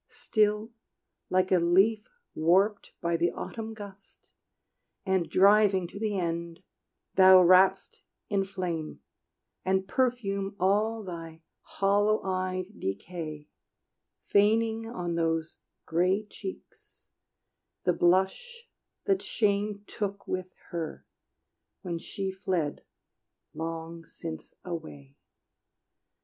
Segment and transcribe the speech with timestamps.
[0.07, 0.71] Still,
[1.29, 4.33] like a leaf warped by the autumn gust,
[5.05, 6.63] And driving to the end,
[7.13, 9.01] thou wrapp'st in flame
[9.63, 13.47] And perfume all thy hollow eyed decay,
[14.25, 17.09] Feigning on those gray cheeks
[17.83, 18.67] the blush
[19.05, 21.05] that Shame Took with her
[21.83, 22.83] when she fled
[23.53, 25.15] long since away.